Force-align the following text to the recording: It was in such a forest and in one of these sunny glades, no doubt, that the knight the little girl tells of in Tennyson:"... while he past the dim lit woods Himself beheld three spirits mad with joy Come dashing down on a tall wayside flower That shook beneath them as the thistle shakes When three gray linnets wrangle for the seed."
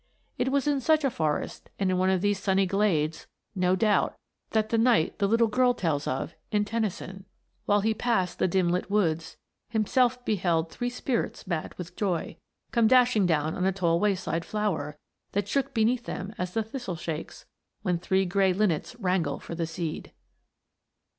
It 0.39 0.51
was 0.51 0.65
in 0.67 0.81
such 0.81 1.03
a 1.03 1.11
forest 1.11 1.69
and 1.77 1.91
in 1.91 1.97
one 1.99 2.09
of 2.09 2.21
these 2.21 2.39
sunny 2.39 2.65
glades, 2.65 3.27
no 3.53 3.75
doubt, 3.75 4.17
that 4.49 4.69
the 4.69 4.79
knight 4.79 5.19
the 5.19 5.27
little 5.27 5.45
girl 5.45 5.75
tells 5.75 6.07
of 6.07 6.33
in 6.51 6.65
Tennyson:"... 6.65 7.25
while 7.67 7.81
he 7.81 7.93
past 7.93 8.39
the 8.39 8.47
dim 8.47 8.69
lit 8.69 8.89
woods 8.89 9.37
Himself 9.69 10.25
beheld 10.25 10.71
three 10.71 10.89
spirits 10.89 11.45
mad 11.45 11.75
with 11.77 11.95
joy 11.95 12.35
Come 12.71 12.87
dashing 12.87 13.27
down 13.27 13.53
on 13.53 13.63
a 13.65 13.71
tall 13.71 13.99
wayside 13.99 14.43
flower 14.43 14.97
That 15.33 15.47
shook 15.47 15.71
beneath 15.71 16.05
them 16.05 16.33
as 16.35 16.55
the 16.55 16.63
thistle 16.63 16.95
shakes 16.95 17.45
When 17.83 17.99
three 17.99 18.25
gray 18.25 18.53
linnets 18.53 18.95
wrangle 18.95 19.37
for 19.39 19.53
the 19.53 19.67
seed." 19.67 20.13